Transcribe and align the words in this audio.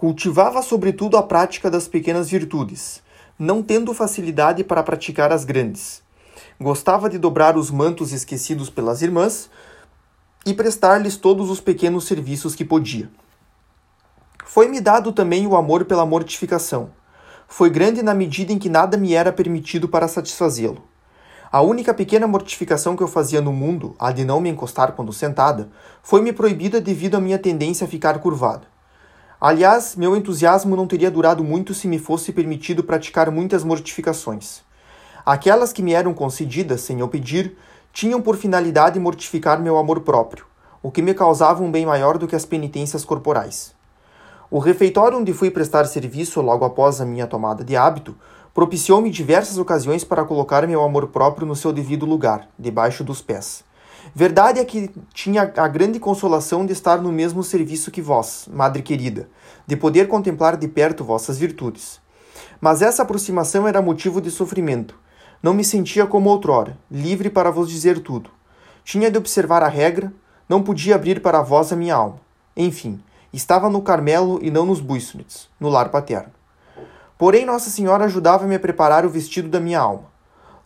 Cultivava 0.00 0.62
sobretudo 0.62 1.18
a 1.18 1.22
prática 1.22 1.70
das 1.70 1.86
pequenas 1.86 2.30
virtudes, 2.30 3.02
não 3.38 3.62
tendo 3.62 3.92
facilidade 3.92 4.64
para 4.64 4.82
praticar 4.82 5.30
as 5.30 5.44
grandes. 5.44 6.02
Gostava 6.58 7.10
de 7.10 7.18
dobrar 7.18 7.54
os 7.54 7.70
mantos 7.70 8.10
esquecidos 8.10 8.70
pelas 8.70 9.02
irmãs 9.02 9.50
e 10.46 10.54
prestar-lhes 10.54 11.18
todos 11.18 11.50
os 11.50 11.60
pequenos 11.60 12.06
serviços 12.06 12.54
que 12.54 12.64
podia. 12.64 13.10
Foi-me 14.46 14.80
dado 14.80 15.12
também 15.12 15.46
o 15.46 15.54
amor 15.54 15.84
pela 15.84 16.06
mortificação. 16.06 16.92
Foi 17.46 17.68
grande 17.68 18.02
na 18.02 18.14
medida 18.14 18.54
em 18.54 18.58
que 18.58 18.70
nada 18.70 18.96
me 18.96 19.12
era 19.12 19.30
permitido 19.30 19.86
para 19.86 20.08
satisfazê-lo. 20.08 20.82
A 21.52 21.60
única 21.60 21.92
pequena 21.92 22.26
mortificação 22.26 22.96
que 22.96 23.02
eu 23.02 23.08
fazia 23.08 23.42
no 23.42 23.52
mundo, 23.52 23.94
a 23.98 24.12
de 24.12 24.24
não 24.24 24.40
me 24.40 24.48
encostar 24.48 24.92
quando 24.92 25.12
sentada, 25.12 25.68
foi-me 26.02 26.32
proibida 26.32 26.80
devido 26.80 27.16
à 27.16 27.20
minha 27.20 27.38
tendência 27.38 27.84
a 27.84 27.90
ficar 27.90 28.18
curvado. 28.20 28.66
Aliás, 29.40 29.96
meu 29.96 30.14
entusiasmo 30.14 30.76
não 30.76 30.86
teria 30.86 31.10
durado 31.10 31.42
muito 31.42 31.72
se 31.72 31.88
me 31.88 31.98
fosse 31.98 32.30
permitido 32.30 32.84
praticar 32.84 33.30
muitas 33.30 33.64
mortificações. 33.64 34.60
Aquelas 35.24 35.72
que 35.72 35.82
me 35.82 35.94
eram 35.94 36.12
concedidas, 36.12 36.82
sem 36.82 37.00
eu 37.00 37.08
pedir, 37.08 37.56
tinham 37.90 38.20
por 38.20 38.36
finalidade 38.36 39.00
mortificar 39.00 39.58
meu 39.58 39.78
amor 39.78 40.00
próprio, 40.00 40.44
o 40.82 40.90
que 40.90 41.00
me 41.00 41.14
causava 41.14 41.62
um 41.62 41.70
bem 41.70 41.86
maior 41.86 42.18
do 42.18 42.28
que 42.28 42.36
as 42.36 42.44
penitências 42.44 43.02
corporais. 43.02 43.72
O 44.50 44.58
refeitório 44.58 45.16
onde 45.16 45.32
fui 45.32 45.50
prestar 45.50 45.86
serviço 45.86 46.42
logo 46.42 46.66
após 46.66 47.00
a 47.00 47.06
minha 47.06 47.26
tomada 47.26 47.64
de 47.64 47.76
hábito 47.76 48.14
propiciou-me 48.52 49.08
diversas 49.08 49.56
ocasiões 49.56 50.04
para 50.04 50.24
colocar 50.24 50.66
meu 50.66 50.82
amor 50.82 51.06
próprio 51.08 51.46
no 51.46 51.56
seu 51.56 51.72
devido 51.72 52.04
lugar, 52.04 52.46
debaixo 52.58 53.02
dos 53.02 53.22
pés. 53.22 53.64
Verdade 54.14 54.58
é 54.58 54.64
que 54.64 54.90
tinha 55.14 55.52
a 55.56 55.68
grande 55.68 56.00
consolação 56.00 56.66
de 56.66 56.72
estar 56.72 57.00
no 57.00 57.12
mesmo 57.12 57.44
serviço 57.44 57.90
que 57.90 58.02
vós, 58.02 58.48
Madre 58.52 58.82
querida, 58.82 59.28
de 59.66 59.76
poder 59.76 60.08
contemplar 60.08 60.56
de 60.56 60.66
perto 60.66 61.04
vossas 61.04 61.38
virtudes. 61.38 62.00
Mas 62.60 62.82
essa 62.82 63.02
aproximação 63.02 63.68
era 63.68 63.80
motivo 63.80 64.20
de 64.20 64.30
sofrimento. 64.30 64.98
Não 65.42 65.54
me 65.54 65.64
sentia 65.64 66.06
como 66.06 66.28
outrora, 66.28 66.76
livre 66.90 67.30
para 67.30 67.50
vos 67.50 67.68
dizer 67.68 68.00
tudo. 68.00 68.30
Tinha 68.84 69.10
de 69.10 69.16
observar 69.16 69.62
a 69.62 69.68
regra, 69.68 70.12
não 70.48 70.62
podia 70.62 70.96
abrir 70.96 71.22
para 71.22 71.40
vós 71.40 71.72
a 71.72 71.76
minha 71.76 71.94
alma. 71.94 72.20
Enfim, 72.56 73.00
estava 73.32 73.70
no 73.70 73.80
Carmelo 73.80 74.40
e 74.42 74.50
não 74.50 74.66
nos 74.66 74.80
Buissonets, 74.80 75.48
no 75.58 75.68
lar 75.68 75.90
paterno. 75.90 76.32
Porém, 77.16 77.46
Nossa 77.46 77.70
Senhora 77.70 78.06
ajudava-me 78.06 78.56
a 78.56 78.60
preparar 78.60 79.06
o 79.06 79.10
vestido 79.10 79.48
da 79.48 79.60
minha 79.60 79.78
alma. 79.78 80.10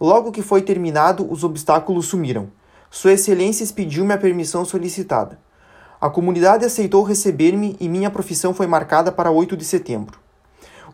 Logo 0.00 0.32
que 0.32 0.42
foi 0.42 0.62
terminado, 0.62 1.30
os 1.30 1.44
obstáculos 1.44 2.06
sumiram 2.06 2.48
sua 2.94 3.14
Excelência 3.14 3.64
expediu-me 3.64 4.14
a 4.14 4.16
permissão 4.16 4.64
solicitada. 4.64 5.36
A 6.00 6.08
comunidade 6.08 6.64
aceitou 6.64 7.02
receber-me 7.02 7.76
e 7.80 7.88
minha 7.88 8.08
profissão 8.08 8.54
foi 8.54 8.68
marcada 8.68 9.10
para 9.10 9.32
8 9.32 9.56
de 9.56 9.64
setembro. 9.64 10.20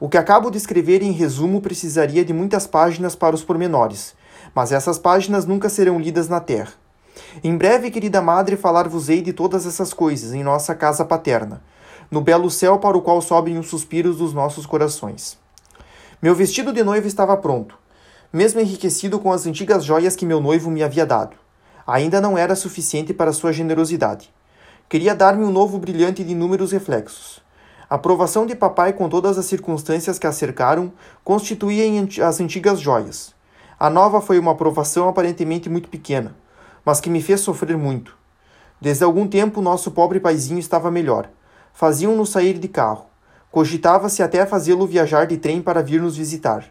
O 0.01 0.09
que 0.09 0.17
acabo 0.17 0.51
de 0.51 0.57
escrever 0.57 1.03
em 1.03 1.13
resumo 1.13 1.61
precisaria 1.61 2.25
de 2.25 2.33
muitas 2.33 2.67
páginas 2.67 3.15
para 3.15 3.35
os 3.35 3.45
pormenores, 3.45 4.15
mas 4.55 4.73
essas 4.73 4.99
páginas 4.99 5.45
nunca 5.45 5.69
serão 5.69 6.01
lidas 6.01 6.27
na 6.27 6.41
terra. 6.41 6.73
Em 7.45 7.55
breve, 7.55 7.91
querida 7.91 8.23
madre, 8.23 8.57
falar-vos-ei 8.57 9.21
de 9.21 9.35
todas 9.35 9.67
essas 9.67 9.93
coisas 9.93 10.33
em 10.33 10.43
nossa 10.43 10.75
casa 10.75 11.05
paterna, 11.05 11.63
no 12.11 12.23
belo 12.23 12.51
céu 12.51 12.79
para 12.79 12.97
o 12.97 13.03
qual 13.03 13.21
sobem 13.21 13.59
os 13.59 13.69
suspiros 13.69 14.17
dos 14.17 14.33
nossos 14.33 14.65
corações. 14.65 15.39
Meu 16.23 16.35
vestido 16.35 16.73
de 16.73 16.83
noiva 16.83 17.07
estava 17.07 17.37
pronto, 17.37 17.77
mesmo 18.33 18.59
enriquecido 18.59 19.19
com 19.19 19.31
as 19.31 19.45
antigas 19.45 19.85
joias 19.85 20.17
que 20.17 20.25
meu 20.25 20.41
noivo 20.41 20.71
me 20.71 20.83
havia 20.83 21.05
dado 21.05 21.37
ainda 21.91 22.21
não 22.21 22.39
era 22.39 22.55
suficiente 22.55 23.13
para 23.13 23.33
sua 23.33 23.53
generosidade. 23.53 24.33
Queria 24.89 25.15
dar-me 25.15 25.45
um 25.45 25.51
novo 25.51 25.79
brilhante 25.79 26.23
de 26.23 26.33
inúmeros 26.33 26.71
reflexos. 26.71 27.41
A 27.89 27.97
aprovação 27.97 28.47
de 28.47 28.55
papai 28.55 28.93
com 28.93 29.09
todas 29.09 29.37
as 29.37 29.47
circunstâncias 29.47 30.17
que 30.17 30.27
a 30.27 30.31
cercaram 30.31 30.93
constituía 31.25 31.85
as 32.25 32.41
antigas 32.41 32.81
joias. 32.81 33.35
A 33.79 33.91
nova 33.91 34.21
foi 34.21 34.39
uma 34.39 34.53
aprovação 34.53 35.09
aparentemente 35.09 35.69
muito 35.69 35.89
pequena, 35.89 36.37
mas 36.85 37.01
que 37.01 37.11
me 37.11 37.21
fez 37.21 37.41
sofrer 37.41 37.77
muito. 37.77 38.17
Desde 38.81 39.03
algum 39.03 39.27
tempo 39.27 39.61
nosso 39.61 39.91
pobre 39.91 40.21
paizinho 40.21 40.61
estava 40.61 40.91
melhor. 40.91 41.29
Faziam-no 41.73 42.25
sair 42.25 42.59
de 42.59 42.69
carro. 42.69 43.07
Cogitava-se 43.51 44.23
até 44.23 44.47
fazê-lo 44.47 44.87
viajar 44.87 45.27
de 45.27 45.37
trem 45.37 45.61
para 45.61 45.83
vir 45.83 46.01
nos 46.01 46.17
visitar. 46.17 46.67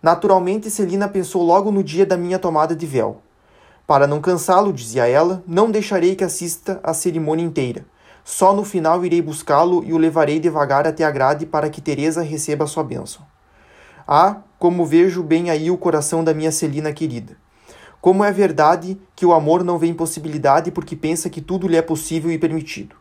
Naturalmente, 0.00 0.70
Celina 0.70 1.08
pensou 1.08 1.42
logo 1.42 1.72
no 1.72 1.82
dia 1.82 2.06
da 2.06 2.16
minha 2.16 2.38
tomada 2.38 2.76
de 2.76 2.86
véu. 2.86 3.23
Para 3.86 4.06
não 4.06 4.20
cansá-lo, 4.20 4.72
dizia 4.72 5.06
ela, 5.06 5.42
não 5.46 5.70
deixarei 5.70 6.14
que 6.14 6.24
assista 6.24 6.80
a 6.82 6.94
cerimônia 6.94 7.44
inteira. 7.44 7.84
Só 8.24 8.54
no 8.54 8.64
final 8.64 9.04
irei 9.04 9.20
buscá-lo 9.20 9.84
e 9.84 9.92
o 9.92 9.98
levarei 9.98 10.40
devagar 10.40 10.86
até 10.86 11.04
a 11.04 11.10
grade 11.10 11.44
para 11.44 11.68
que 11.68 11.82
Teresa 11.82 12.22
receba 12.22 12.66
sua 12.66 12.82
bênção. 12.82 13.22
Ah, 14.08 14.38
como 14.58 14.86
vejo 14.86 15.22
bem 15.22 15.50
aí 15.50 15.70
o 15.70 15.76
coração 15.76 16.24
da 16.24 16.32
minha 16.32 16.50
Celina 16.50 16.92
querida. 16.94 17.36
Como 18.00 18.24
é 18.24 18.32
verdade 18.32 18.98
que 19.14 19.26
o 19.26 19.34
amor 19.34 19.62
não 19.62 19.78
vê 19.78 19.86
impossibilidade 19.86 20.70
porque 20.70 20.96
pensa 20.96 21.28
que 21.28 21.42
tudo 21.42 21.68
lhe 21.68 21.76
é 21.76 21.82
possível 21.82 22.30
e 22.30 22.38
permitido. 22.38 22.96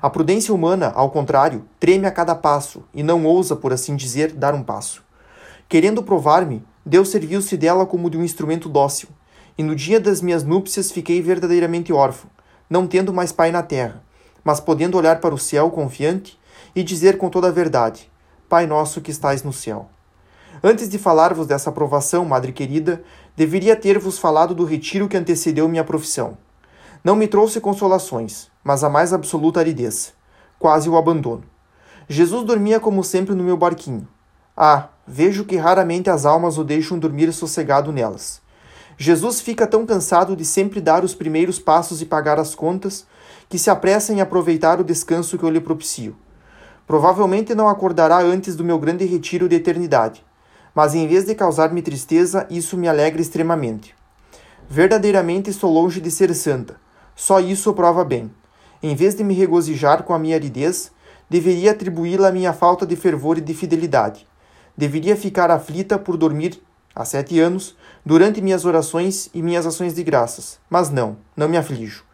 A 0.00 0.08
prudência 0.08 0.54
humana, 0.54 0.92
ao 0.94 1.10
contrário, 1.10 1.64
treme 1.80 2.06
a 2.06 2.10
cada 2.12 2.34
passo 2.34 2.84
e 2.94 3.02
não 3.02 3.24
ousa, 3.24 3.56
por 3.56 3.72
assim 3.72 3.96
dizer, 3.96 4.32
dar 4.32 4.54
um 4.54 4.62
passo. 4.62 5.02
Querendo 5.68 6.02
provar-me, 6.02 6.64
Deus 6.86 7.08
serviu-se 7.08 7.56
dela 7.56 7.84
como 7.84 8.08
de 8.08 8.16
um 8.16 8.24
instrumento 8.24 8.68
dócil, 8.68 9.08
e 9.56 9.62
no 9.62 9.74
dia 9.74 10.00
das 10.00 10.20
minhas 10.20 10.44
núpcias 10.44 10.90
fiquei 10.90 11.20
verdadeiramente 11.20 11.92
órfão, 11.92 12.30
não 12.68 12.86
tendo 12.86 13.12
mais 13.12 13.32
pai 13.32 13.50
na 13.50 13.62
terra, 13.62 14.02
mas 14.42 14.60
podendo 14.60 14.96
olhar 14.96 15.20
para 15.20 15.34
o 15.34 15.38
céu 15.38 15.70
confiante 15.70 16.38
e 16.74 16.82
dizer 16.82 17.18
com 17.18 17.28
toda 17.28 17.48
a 17.48 17.52
verdade: 17.52 18.10
Pai 18.48 18.66
nosso 18.66 19.00
que 19.00 19.10
estais 19.10 19.42
no 19.42 19.52
céu. 19.52 19.88
Antes 20.62 20.88
de 20.88 20.98
falar-vos 20.98 21.46
dessa 21.46 21.70
aprovação, 21.70 22.24
madre 22.24 22.52
querida, 22.52 23.02
deveria 23.36 23.74
ter-vos 23.74 24.18
falado 24.18 24.54
do 24.54 24.64
retiro 24.64 25.08
que 25.08 25.16
antecedeu 25.16 25.68
minha 25.68 25.82
profissão. 25.82 26.36
Não 27.02 27.16
me 27.16 27.26
trouxe 27.26 27.60
consolações, 27.60 28.48
mas 28.62 28.84
a 28.84 28.88
mais 28.88 29.12
absoluta 29.12 29.58
aridez, 29.58 30.14
quase 30.58 30.88
o 30.88 30.96
abandono. 30.96 31.42
Jesus 32.08 32.44
dormia 32.44 32.78
como 32.78 33.02
sempre 33.02 33.34
no 33.34 33.42
meu 33.42 33.56
barquinho. 33.56 34.06
Ah, 34.56 34.88
vejo 35.06 35.44
que 35.44 35.56
raramente 35.56 36.10
as 36.10 36.24
almas 36.26 36.58
o 36.58 36.64
deixam 36.64 36.98
dormir 36.98 37.32
sossegado 37.32 37.90
nelas. 37.90 38.40
Jesus 38.96 39.40
fica 39.40 39.66
tão 39.66 39.86
cansado 39.86 40.36
de 40.36 40.44
sempre 40.44 40.80
dar 40.80 41.04
os 41.04 41.14
primeiros 41.14 41.58
passos 41.58 42.02
e 42.02 42.06
pagar 42.06 42.38
as 42.38 42.54
contas 42.54 43.06
que 43.48 43.58
se 43.58 43.70
apressa 43.70 44.12
em 44.12 44.20
aproveitar 44.20 44.80
o 44.80 44.84
descanso 44.84 45.36
que 45.38 45.44
eu 45.44 45.50
lhe 45.50 45.60
propicio. 45.60 46.16
Provavelmente 46.86 47.54
não 47.54 47.68
acordará 47.68 48.18
antes 48.18 48.56
do 48.56 48.64
meu 48.64 48.78
grande 48.78 49.04
retiro 49.04 49.48
de 49.48 49.56
eternidade, 49.56 50.24
mas 50.74 50.94
em 50.94 51.06
vez 51.06 51.24
de 51.24 51.34
causar-me 51.34 51.82
tristeza, 51.82 52.46
isso 52.50 52.76
me 52.76 52.88
alegra 52.88 53.20
extremamente. 53.20 53.94
Verdadeiramente 54.68 55.50
estou 55.50 55.72
longe 55.72 56.00
de 56.00 56.10
ser 56.10 56.34
santa, 56.34 56.76
só 57.14 57.40
isso 57.40 57.72
prova 57.72 58.04
bem. 58.04 58.30
Em 58.82 58.94
vez 58.96 59.14
de 59.14 59.22
me 59.22 59.34
regozijar 59.34 60.02
com 60.02 60.12
a 60.12 60.18
minha 60.18 60.34
aridez, 60.34 60.90
deveria 61.28 61.72
atribuí-la 61.72 62.28
à 62.28 62.32
minha 62.32 62.52
falta 62.52 62.86
de 62.86 62.96
fervor 62.96 63.38
e 63.38 63.40
de 63.40 63.54
fidelidade. 63.54 64.26
Deveria 64.76 65.16
ficar 65.16 65.50
aflita 65.50 65.98
por 65.98 66.16
dormir 66.16 66.60
há 66.94 67.04
sete 67.04 67.38
anos, 67.40 67.76
durante 68.04 68.40
minhas 68.40 68.64
orações 68.64 69.28
e 69.32 69.42
minhas 69.42 69.66
ações 69.66 69.94
de 69.94 70.02
graças. 70.02 70.58
Mas 70.68 70.90
não, 70.90 71.16
não 71.36 71.48
me 71.48 71.56
aflijo. 71.56 72.04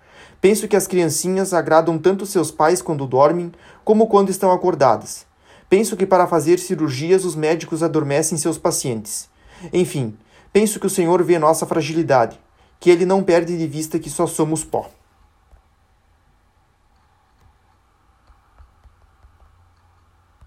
Penso 0.41 0.69
que 0.69 0.77
as 0.77 0.87
criancinhas 0.87 1.53
agradam 1.53 1.99
tanto 1.99 2.25
seus 2.25 2.51
pais 2.51 2.81
quando 2.81 3.07
dormem, 3.07 3.53
como 3.85 4.07
quando 4.07 4.31
estão 4.31 4.53
acordadas. 4.53 5.27
Penso 5.69 5.97
que 5.97 6.07
para 6.07 6.27
fazer 6.27 6.59
cirurgias 6.59 7.25
os 7.25 7.35
médicos 7.35 7.83
adormecem 7.83 8.39
seus 8.39 8.57
pacientes. 8.57 9.29
Enfim, 9.73 10.17
penso 10.53 10.79
que 10.79 10.87
o 10.87 10.91
Senhor 10.91 11.23
vê 11.23 11.39
nossa 11.39 11.67
fragilidade, 11.67 12.39
que 12.79 12.89
ele 12.89 13.05
não 13.05 13.23
perde 13.23 13.59
de 13.59 13.67
vista 13.67 13.99
que 13.99 14.09
só 14.09 14.27
somos 14.27 14.65
pó. 14.65 14.89